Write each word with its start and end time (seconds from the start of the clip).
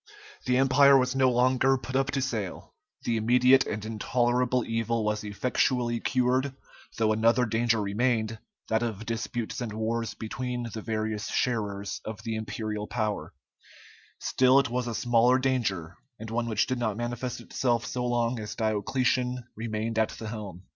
The 0.47 0.57
Empire 0.57 0.97
was 0.97 1.15
no 1.15 1.29
longer 1.29 1.77
put 1.77 1.95
up 1.95 2.09
to 2.09 2.23
sale, 2.23 2.73
the 3.03 3.17
immediate 3.17 3.67
and 3.67 3.85
intolerable 3.85 4.65
evil 4.65 5.05
was 5.05 5.23
effectually 5.23 5.99
cured, 5.99 6.55
though 6.97 7.13
another 7.13 7.45
danger 7.45 7.79
remained, 7.79 8.39
that 8.67 8.81
of 8.81 9.05
disputes 9.05 9.61
and 9.61 9.71
wars 9.73 10.15
between 10.15 10.71
the 10.73 10.81
various 10.81 11.27
sharers 11.27 12.01
of 12.03 12.23
the 12.23 12.33
imperial 12.35 12.87
power; 12.87 13.35
still 14.17 14.57
it 14.57 14.71
was 14.71 14.87
a 14.87 14.95
smaller 14.95 15.37
danger 15.37 15.95
and 16.17 16.31
one 16.31 16.47
which 16.49 16.65
did 16.65 16.79
not 16.79 16.97
manifest 16.97 17.39
itself 17.39 17.85
so 17.85 18.03
long 18.03 18.39
as 18.39 18.55
Diocletian 18.55 19.43
remained 19.55 19.99
at 19.99 20.09
the 20.09 20.29
helm. 20.29 20.63